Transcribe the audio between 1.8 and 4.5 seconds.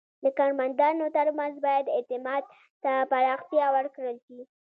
اعتماد ته پراختیا ورکړل شي.